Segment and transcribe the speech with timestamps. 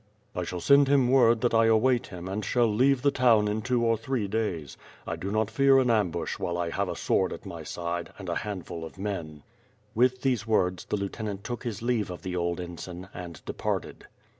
[0.35, 3.61] "I shall send him word that I await him and shall leave the town in
[3.61, 4.75] two or three days.
[5.05, 8.27] I do not fear an ambush while I have a sword at my side, and
[8.27, 9.93] a handful of men." WITH FIRE AND SWORD.
[9.93, 14.07] 3, With these words the lieutenant took his leave of the old ensign and departed.